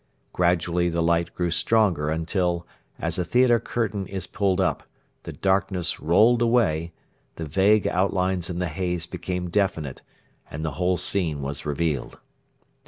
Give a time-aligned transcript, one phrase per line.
[0.33, 2.65] Gradually the light grew stronger until,
[2.97, 4.81] as a theatre curtain is pulled up,
[5.21, 6.91] the darkness rolled away,
[7.35, 10.01] the vague outlines in the haze became definite,
[10.49, 12.17] and the whole scene was revealed.